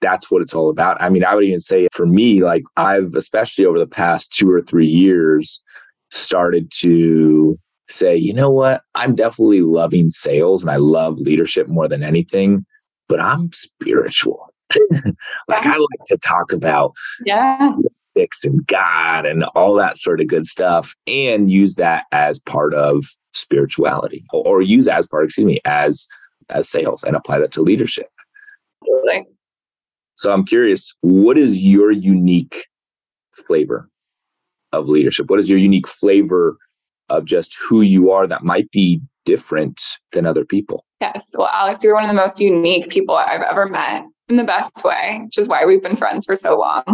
[0.00, 0.96] that's what it's all about.
[1.00, 4.50] I mean, I would even say for me, like I've especially over the past two
[4.50, 5.62] or three years
[6.10, 7.58] started to
[7.90, 8.82] say, you know what?
[8.94, 12.64] I'm definitely loving sales and I love leadership more than anything,
[13.08, 14.46] but I'm spiritual.
[15.48, 16.92] like I like to talk about
[17.26, 17.72] yeah
[18.44, 23.06] and God and all that sort of good stuff and use that as part of
[23.32, 26.06] spirituality or use as part, excuse me, as
[26.50, 28.08] as sales and apply that to leadership.
[28.82, 29.26] Absolutely.
[30.16, 32.66] So I'm curious, what is your unique
[33.32, 33.88] flavor
[34.72, 35.30] of leadership?
[35.30, 36.56] What is your unique flavor
[37.10, 40.84] of just who you are that might be different than other people?
[41.00, 41.30] Yes.
[41.36, 44.82] Well, Alex, you're one of the most unique people I've ever met in the best
[44.84, 46.84] way, which is why we've been friends for so long.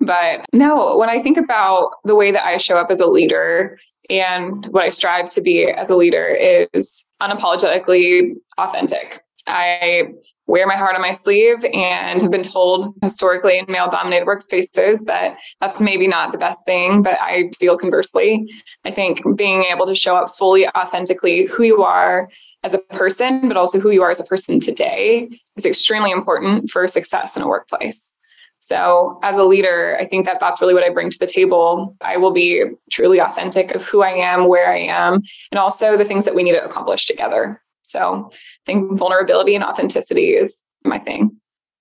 [0.00, 3.78] But no, when I think about the way that I show up as a leader
[4.08, 6.26] and what I strive to be as a leader
[6.72, 9.22] is unapologetically authentic.
[9.46, 10.08] I
[10.50, 15.04] wear my heart on my sleeve and have been told historically in male dominated workspaces
[15.04, 18.44] that that's maybe not the best thing, but I feel conversely.
[18.84, 22.28] I think being able to show up fully authentically who you are
[22.64, 26.68] as a person, but also who you are as a person today is extremely important
[26.68, 28.12] for success in a workplace.
[28.58, 31.96] So, as a leader, I think that that's really what I bring to the table.
[32.02, 36.04] I will be truly authentic of who I am, where I am, and also the
[36.04, 37.62] things that we need to accomplish together.
[37.82, 38.30] So,
[38.66, 41.30] think vulnerability and authenticity is my thing.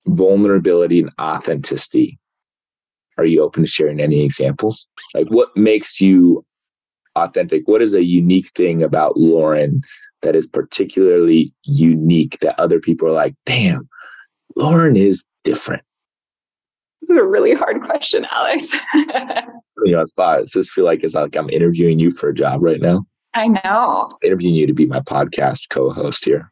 [0.08, 2.20] Vulnerability and authenticity.
[3.18, 4.88] Are you open to sharing any examples?
[5.14, 6.46] Like, what makes you
[7.16, 7.68] authentic?
[7.68, 9.82] What is a unique thing about Lauren
[10.22, 13.88] that is particularly unique that other people are like, damn,
[14.56, 15.84] Lauren is different?
[17.02, 18.76] This is a really hard question, Alex.
[18.94, 20.40] you know, spot.
[20.40, 23.06] Does this feel like it's like I'm interviewing you for a job right now?
[23.34, 24.10] I know.
[24.12, 26.52] I'm interviewing you to be my podcast co-host here.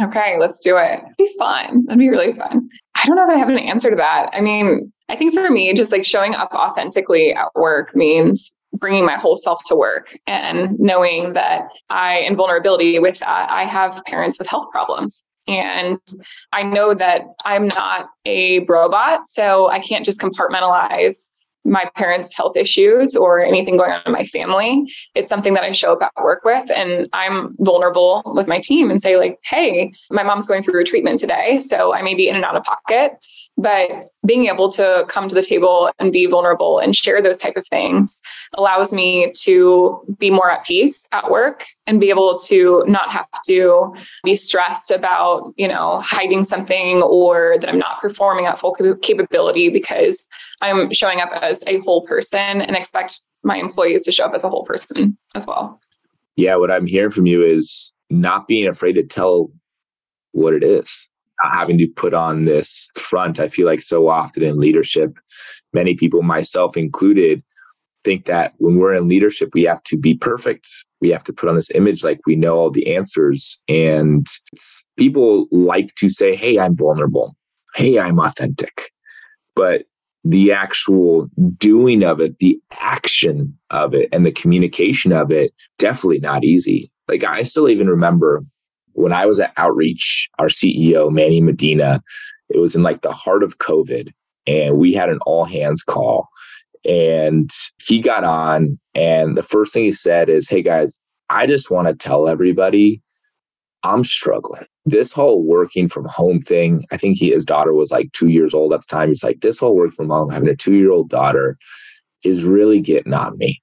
[0.00, 1.00] Okay, let's do it.
[1.00, 1.84] It'd be fun.
[1.86, 2.68] That'd be really fun.
[2.94, 4.30] I don't know that I have an answer to that.
[4.32, 9.04] I mean, I think for me, just like showing up authentically at work means bringing
[9.04, 14.02] my whole self to work and knowing that I, in vulnerability with that, I have
[14.06, 15.24] parents with health problems.
[15.46, 15.98] And
[16.52, 21.30] I know that I'm not a robot, so I can't just compartmentalize
[21.64, 24.84] my parents' health issues or anything going on in my family.
[25.14, 28.90] It's something that I show up at work with, and I'm vulnerable with my team
[28.90, 32.28] and say, like, hey, my mom's going through a treatment today, so I may be
[32.28, 33.12] in and out of pocket.
[33.60, 37.56] But being able to come to the table and be vulnerable and share those type
[37.56, 38.22] of things
[38.54, 43.26] allows me to be more at peace at work and be able to not have
[43.46, 43.92] to
[44.22, 49.70] be stressed about, you know, hiding something or that I'm not performing at full capability
[49.70, 50.28] because
[50.60, 54.44] I'm showing up as a whole person and expect my employees to show up as
[54.44, 55.80] a whole person as well.
[56.36, 59.50] Yeah, what I'm hearing from you is not being afraid to tell
[60.30, 61.07] what it is
[61.42, 63.40] having to put on this front.
[63.40, 65.18] I feel like so often in leadership,
[65.72, 67.42] many people, myself included,
[68.04, 70.68] think that when we're in leadership, we have to be perfect.
[71.00, 73.58] We have to put on this image like we know all the answers.
[73.68, 74.26] And
[74.98, 77.36] people like to say, Hey, I'm vulnerable.
[77.74, 78.90] Hey, I'm authentic.
[79.54, 79.84] But
[80.24, 86.20] the actual doing of it, the action of it, and the communication of it, definitely
[86.20, 86.90] not easy.
[87.08, 88.44] Like I still even remember
[88.98, 92.02] when I was at Outreach, our CEO, Manny Medina,
[92.48, 94.12] it was in like the heart of COVID,
[94.46, 96.28] and we had an all hands call.
[96.84, 97.50] And
[97.82, 101.88] he got on, and the first thing he said is, Hey guys, I just want
[101.88, 103.00] to tell everybody
[103.84, 104.66] I'm struggling.
[104.84, 108.54] This whole working from home thing, I think he, his daughter was like two years
[108.54, 109.10] old at the time.
[109.10, 111.56] He's like, this whole work from home, having a two year old daughter
[112.24, 113.62] is really getting on me.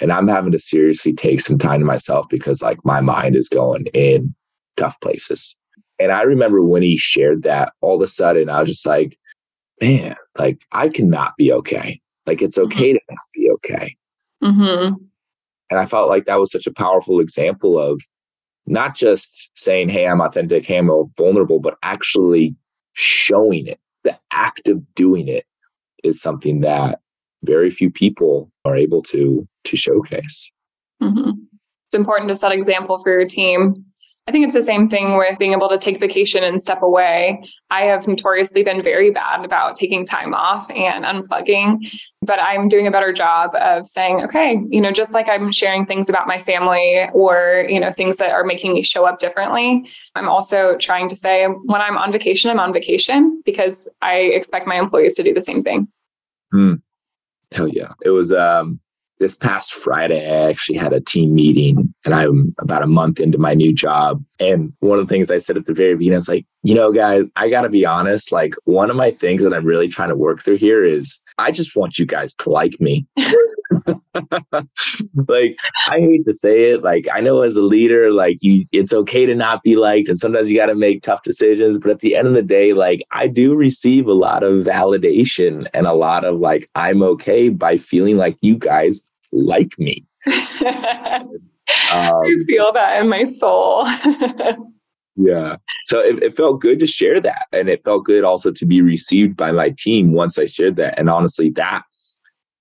[0.00, 3.48] And I'm having to seriously take some time to myself because like my mind is
[3.48, 4.34] going in
[4.76, 5.54] tough places.
[5.98, 9.18] And I remember when he shared that, all of a sudden I was just like,
[9.80, 12.00] man, like I cannot be okay.
[12.26, 12.66] Like it's mm-hmm.
[12.66, 12.96] okay mm-hmm.
[12.96, 13.96] to not be okay.
[14.42, 14.94] Mm-hmm.
[15.70, 18.00] And I felt like that was such a powerful example of
[18.66, 22.54] not just saying, hey, I'm authentic, hey, I'm vulnerable, but actually
[22.92, 23.80] showing it.
[24.04, 25.46] The act of doing it
[26.04, 27.00] is something that
[27.44, 30.50] very few people are able to to showcase.
[31.02, 31.30] Mm-hmm.
[31.86, 33.84] It's important to set example for your team
[34.28, 37.42] I think it's the same thing with being able to take vacation and step away.
[37.70, 41.78] I have notoriously been very bad about taking time off and unplugging,
[42.20, 45.86] but I'm doing a better job of saying, okay, you know, just like I'm sharing
[45.86, 49.90] things about my family or, you know, things that are making me show up differently,
[50.14, 54.68] I'm also trying to say when I'm on vacation, I'm on vacation because I expect
[54.68, 55.88] my employees to do the same thing.
[56.54, 56.80] Mm.
[57.50, 57.92] Hell yeah.
[58.04, 58.78] It was um
[59.22, 63.38] this past Friday, I actually had a team meeting and I'm about a month into
[63.38, 64.22] my new job.
[64.40, 66.74] And one of the things I said at the very beginning, I was like, you
[66.74, 68.32] know, guys, I got to be honest.
[68.32, 71.52] Like, one of my things that I'm really trying to work through here is I
[71.52, 73.06] just want you guys to like me.
[75.28, 75.56] like
[75.86, 79.26] I hate to say it, like I know as a leader, like you it's okay
[79.26, 82.16] to not be liked and sometimes you got to make tough decisions, but at the
[82.16, 86.24] end of the day, like I do receive a lot of validation and a lot
[86.24, 89.00] of like I'm okay by feeling like you guys
[89.32, 90.04] like me.
[90.26, 90.34] um,
[91.90, 93.86] I feel that in my soul.
[95.16, 95.56] yeah.
[95.84, 97.46] So it, it, felt good to share that.
[97.52, 100.98] And it felt good also to be received by my team once I shared that.
[100.98, 101.82] And honestly, that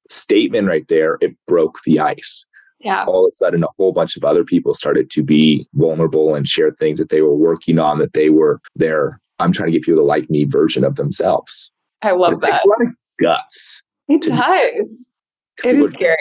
[0.09, 2.45] statement right there, it broke the ice.
[2.79, 3.05] Yeah.
[3.05, 6.47] All of a sudden, a whole bunch of other people started to be vulnerable and
[6.47, 9.83] share things that they were working on, that they were their, I'm trying to get
[9.83, 11.71] people to like me version of themselves.
[12.01, 12.65] I love that.
[12.65, 12.87] a lot of
[13.19, 13.83] guts.
[14.07, 15.10] It does.
[15.63, 16.17] It is scary.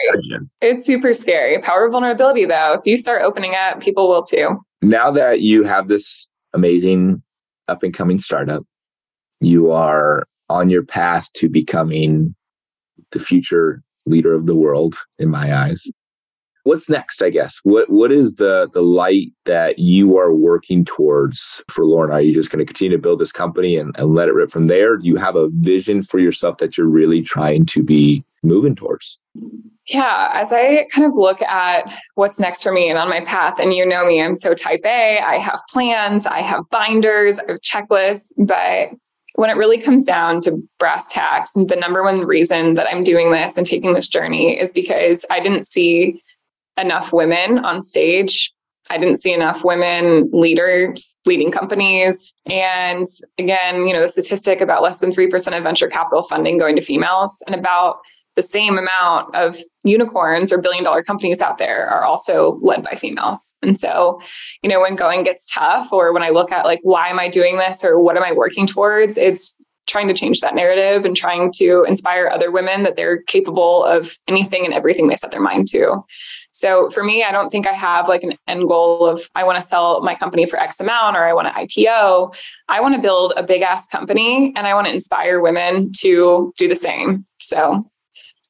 [0.61, 1.59] It's super scary.
[1.61, 2.73] Power of vulnerability, though.
[2.73, 4.63] If you start opening up, people will too.
[4.81, 7.21] Now that you have this amazing
[7.67, 8.63] up and coming startup,
[9.39, 12.35] you are on your path to becoming
[13.11, 15.87] the future leader of the world, in my eyes.
[16.63, 17.59] What's next, I guess?
[17.63, 22.11] What what is the the light that you are working towards for Lauren?
[22.11, 24.51] Are you just going to continue to build this company and, and let it rip
[24.51, 24.97] from there?
[24.97, 29.19] Do you have a vision for yourself that you're really trying to be moving towards?
[29.87, 33.59] Yeah, as I kind of look at what's next for me and on my path,
[33.59, 35.19] and you know me, I'm so type A.
[35.19, 38.89] I have plans, I have binders, I have checklists, but
[39.35, 43.31] when it really comes down to brass tacks, the number one reason that I'm doing
[43.31, 46.21] this and taking this journey is because I didn't see
[46.77, 48.51] enough women on stage.
[48.89, 52.35] I didn't see enough women leaders leading companies.
[52.47, 53.05] And
[53.37, 56.81] again, you know, the statistic about less than 3% of venture capital funding going to
[56.81, 57.99] females and about
[58.35, 62.95] the same amount of unicorns or billion dollar companies out there are also led by
[62.95, 63.55] females.
[63.61, 64.21] And so,
[64.63, 67.29] you know, when going gets tough or when I look at like, why am I
[67.29, 69.17] doing this or what am I working towards?
[69.17, 73.83] It's trying to change that narrative and trying to inspire other women that they're capable
[73.83, 76.01] of anything and everything they set their mind to.
[76.51, 79.61] So for me, I don't think I have like an end goal of I want
[79.61, 82.33] to sell my company for X amount or I want to IPO.
[82.69, 86.53] I want to build a big ass company and I want to inspire women to
[86.57, 87.25] do the same.
[87.39, 87.89] So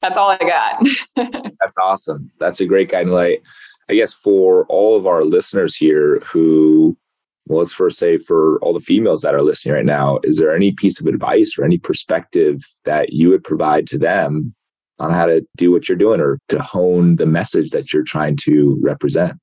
[0.01, 0.83] that's all I got.
[1.15, 2.31] that's awesome.
[2.39, 3.41] That's a great guiding light.
[3.89, 6.97] I guess for all of our listeners here who,
[7.45, 10.55] well, let's first say for all the females that are listening right now, is there
[10.55, 14.53] any piece of advice or any perspective that you would provide to them
[14.99, 18.37] on how to do what you're doing or to hone the message that you're trying
[18.37, 19.33] to represent?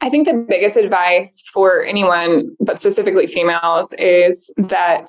[0.00, 5.08] I think the biggest advice for anyone, but specifically females, is that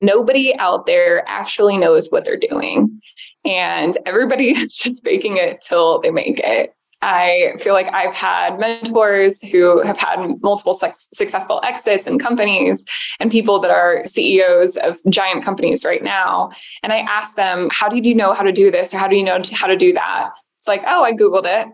[0.00, 3.00] nobody out there actually knows what they're doing
[3.46, 6.72] and everybody is just faking it till they make it.
[7.02, 12.84] I feel like I've had mentors who have had multiple successful exits and companies
[13.20, 16.50] and people that are CEOs of giant companies right now.
[16.82, 18.94] And I ask them, How did you know how to do this?
[18.94, 20.30] Or how do you know how to do that?
[20.58, 21.68] It's like, Oh, I Googled it.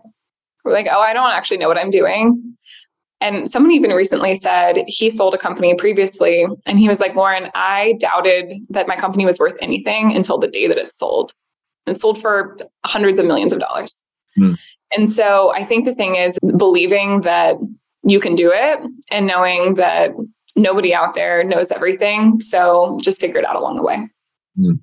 [0.65, 2.57] We're like, Oh, I don't actually know what I'm doing.
[3.21, 6.45] And someone even recently said he sold a company previously.
[6.65, 10.49] And he was like, Lauren, I doubted that my company was worth anything until the
[10.49, 11.33] day that it sold
[11.85, 14.05] and sold for hundreds of millions of dollars.
[14.37, 14.57] Mm.
[14.95, 17.57] And so I think the thing is believing that
[18.03, 18.79] you can do it
[19.09, 20.11] and knowing that
[20.55, 22.41] nobody out there knows everything.
[22.41, 24.07] So just figure it out along the way.
[24.59, 24.79] Mm.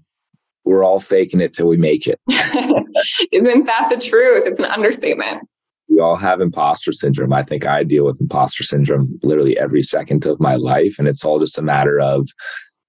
[0.64, 2.20] We're all faking it till we make it.
[3.32, 4.46] Isn't that the truth?
[4.46, 5.48] It's an understatement.
[5.88, 7.32] We all have imposter syndrome.
[7.32, 10.96] I think I deal with imposter syndrome literally every second of my life.
[10.98, 12.28] And it's all just a matter of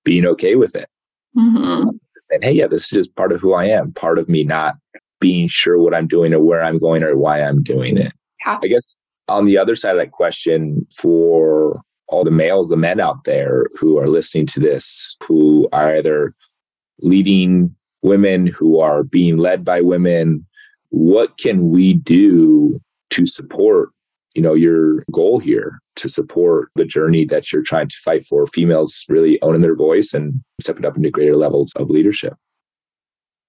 [0.04, 0.88] being okay with it.
[1.36, 1.90] Mm-hmm.
[2.32, 4.76] And hey, yeah, this is just part of who I am, part of me not
[5.20, 8.14] being sure what I'm doing or where I'm going or why I'm doing it.
[8.46, 8.60] Yeah.
[8.62, 13.00] I guess on the other side of that question, for all the males, the men
[13.00, 16.34] out there who are listening to this, who are either
[17.00, 20.46] leading women, who are being led by women,
[20.90, 22.80] what can we do
[23.12, 23.90] to support
[24.36, 28.48] you know your goal here to support the journey that you're trying to fight for.
[28.48, 32.34] Females really owning their voice and stepping up into greater levels of leadership.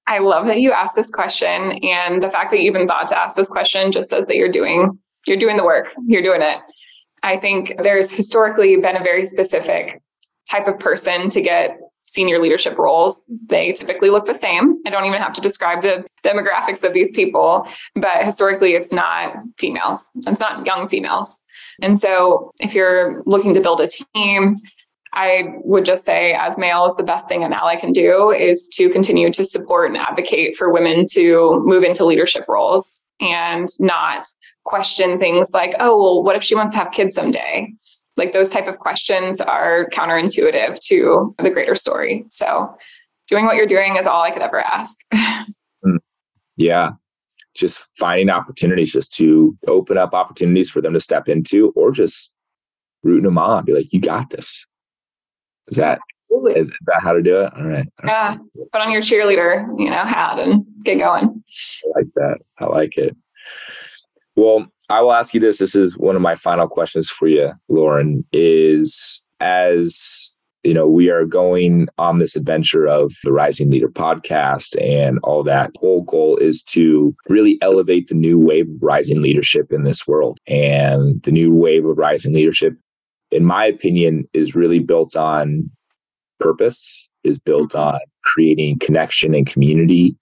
[0.07, 3.19] I love that you asked this question and the fact that you even thought to
[3.19, 5.95] ask this question just says that you're doing you're doing the work.
[6.05, 6.59] You're doing it.
[7.23, 10.03] I think there's historically been a very specific
[10.51, 14.77] type of person to get senior leadership roles, they typically look the same.
[14.87, 19.35] I don't even have to describe the demographics of these people, but historically, it's not
[19.59, 21.41] females, it's not young females.
[21.83, 24.57] And so, if you're looking to build a team,
[25.13, 28.89] I would just say, as males, the best thing an ally can do is to
[28.89, 34.27] continue to support and advocate for women to move into leadership roles and not
[34.65, 37.71] question things like, oh, well, what if she wants to have kids someday?
[38.17, 42.75] like those type of questions are counterintuitive to the greater story so
[43.29, 45.97] doing what you're doing is all i could ever ask hmm.
[46.57, 46.93] yeah
[47.55, 52.31] just finding opportunities just to open up opportunities for them to step into or just
[53.03, 54.65] rooting them on be like you got this.
[55.69, 56.01] Is that
[56.57, 57.53] is that how to do it?
[57.57, 57.87] All right.
[58.03, 58.41] All yeah right.
[58.73, 61.45] put on your cheerleader you know hat and get going.
[61.85, 62.39] I like that.
[62.59, 63.17] I like it.
[64.37, 65.59] Well I will ask you this.
[65.59, 70.32] This is one of my final questions for you, Lauren, is as
[70.63, 75.43] you know, we are going on this adventure of the Rising Leader podcast and all
[75.43, 75.73] that.
[75.77, 80.39] Whole goal is to really elevate the new wave of rising leadership in this world.
[80.47, 82.75] And the new wave of rising leadership,
[83.33, 85.69] in my opinion, is really built on
[86.39, 87.97] purpose, is built mm-hmm.
[87.97, 90.17] on creating connection and community,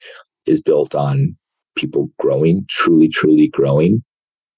[0.47, 1.36] is built on
[1.76, 4.03] people growing, truly, truly growing.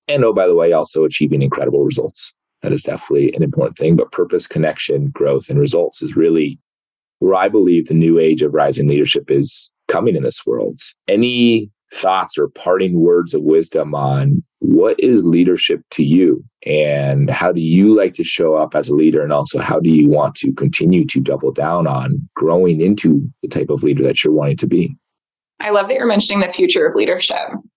[0.06, 2.32] And oh, by the way, also achieving incredible results.
[2.62, 3.96] That is definitely an important thing.
[3.96, 6.58] But purpose, connection, growth, and results is really
[7.18, 10.80] where I believe the new age of rising leadership is coming in this world.
[11.08, 17.52] Any thoughts or parting words of wisdom on what is leadership to you and how
[17.52, 20.34] do you like to show up as a leader and also how do you want
[20.34, 24.56] to continue to double down on growing into the type of leader that you're wanting
[24.56, 24.96] to be
[25.62, 27.36] I love that you're mentioning the future of leadership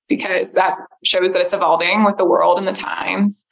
[0.10, 3.46] because that shows that it's evolving with the world and the times.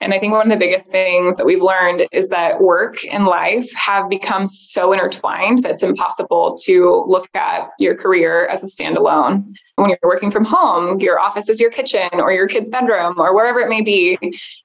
[0.00, 3.26] And I think one of the biggest things that we've learned is that work and
[3.26, 8.66] life have become so intertwined that it's impossible to look at your career as a
[8.66, 9.44] standalone.
[9.76, 13.34] When you're working from home, your office is your kitchen or your kid's bedroom or
[13.34, 14.18] wherever it may be.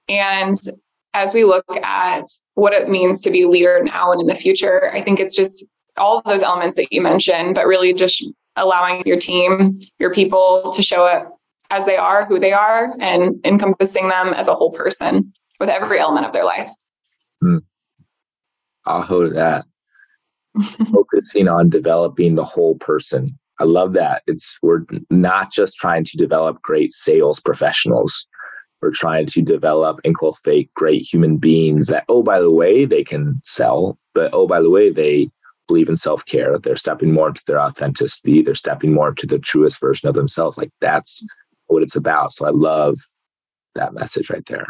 [0.08, 0.58] And
[1.14, 4.36] as we look at what it means to be a leader now and in the
[4.36, 8.26] future, I think it's just all of those elements that you mentioned, but really just
[8.56, 11.35] allowing your team, your people to show up
[11.70, 16.00] as they are, who they are, and encompassing them as a whole person with every
[16.00, 16.70] element of their life.
[17.42, 17.58] Hmm.
[18.86, 19.66] Aho that.
[20.92, 23.38] Focusing on developing the whole person.
[23.60, 24.24] I love that.
[24.28, 28.28] It's we're not just trying to develop great sales professionals.
[28.82, 33.04] We're trying to develop and cultivate great human beings that, oh, by the way, they
[33.04, 35.30] can sell, but oh, by the way, they
[35.68, 36.58] believe in self care.
[36.58, 38.42] They're stepping more into their authenticity.
[38.42, 40.58] They're stepping more into the truest version of themselves.
[40.58, 41.26] Like that's
[41.68, 42.34] what it's about.
[42.34, 42.98] So I love
[43.76, 44.66] that message right there.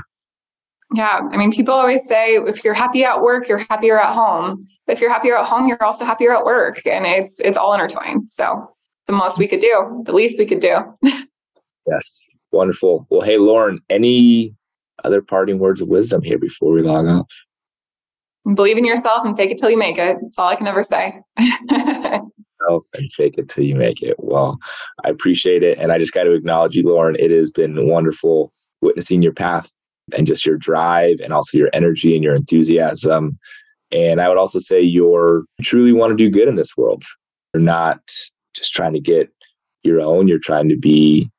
[0.93, 1.21] Yeah.
[1.31, 4.61] I mean, people always say if you're happy at work, you're happier at home.
[4.87, 6.85] If you're happier at home, you're also happier at work.
[6.85, 8.29] And it's it's all intertwined.
[8.29, 8.69] So
[9.07, 10.77] the most we could do, the least we could do.
[11.87, 12.25] yes.
[12.51, 13.07] Wonderful.
[13.09, 14.55] Well, hey Lauren, any
[15.03, 17.27] other parting words of wisdom here before we log off?
[18.53, 20.17] believe in yourself and fake it till you make it.
[20.21, 21.19] That's all I can ever say.
[22.93, 24.15] and fake it till you make it.
[24.17, 24.57] Well,
[25.03, 25.77] I appreciate it.
[25.77, 27.15] And I just got to acknowledge you, Lauren.
[27.19, 28.51] It has been wonderful
[28.81, 29.69] witnessing your path
[30.15, 33.37] and just your drive and also your energy and your enthusiasm.
[33.91, 37.03] And I would also say you're truly want to do good in this world.
[37.53, 37.99] You're not
[38.55, 39.29] just trying to get
[39.83, 41.29] your own, you're trying to be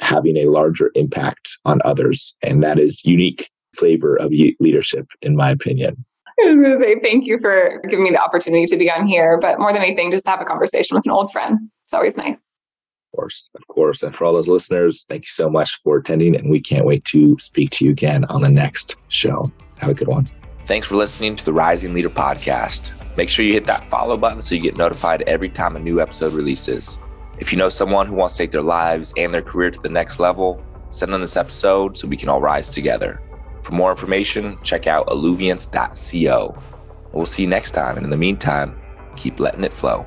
[0.00, 2.34] having a larger impact on others.
[2.42, 6.04] And that is unique flavor of leadership, in my opinion.
[6.40, 9.06] I was going to say thank you for giving me the opportunity to be on
[9.06, 11.58] here, but more than anything, just to have a conversation with an old friend.
[11.82, 12.46] It's always nice.
[13.12, 14.02] Of course, of course.
[14.02, 16.36] And for all those listeners, thank you so much for attending.
[16.36, 19.50] And we can't wait to speak to you again on the next show.
[19.78, 20.28] Have a good one.
[20.66, 22.92] Thanks for listening to the Rising Leader Podcast.
[23.16, 26.00] Make sure you hit that follow button so you get notified every time a new
[26.00, 26.98] episode releases.
[27.38, 29.88] If you know someone who wants to take their lives and their career to the
[29.88, 33.22] next level, send them this episode so we can all rise together.
[33.68, 36.62] For more information, check out alluviance.co.
[37.12, 37.98] We'll see you next time.
[37.98, 38.80] And in the meantime,
[39.14, 40.06] keep letting it flow.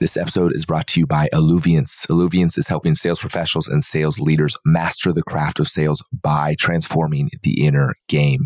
[0.00, 2.06] This episode is brought to you by Alluviance.
[2.08, 7.30] Alluviance is helping sales professionals and sales leaders master the craft of sales by transforming
[7.42, 8.42] the inner game.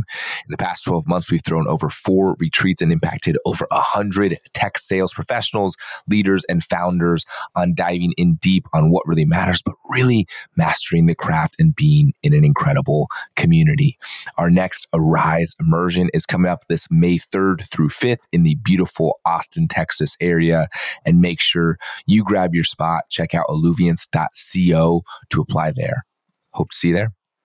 [0.47, 4.79] In the past 12 months, we've thrown over four retreats and impacted over 100 tech
[4.79, 5.77] sales professionals,
[6.09, 10.27] leaders, and founders on diving in deep on what really matters, but really
[10.57, 13.99] mastering the craft and being in an incredible community.
[14.39, 19.21] Our next Arise immersion is coming up this May 3rd through 5th in the beautiful
[19.27, 20.69] Austin, Texas area.
[21.05, 23.05] And make sure you grab your spot.
[23.11, 26.05] Check out alluviance.co to apply there.
[26.53, 27.13] Hope to see you there.